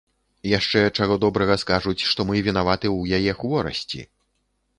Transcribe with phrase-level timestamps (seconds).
[0.51, 4.01] Яшчэ, чаго добрага, скажуць, што мы вінаваты ў яе хворасці.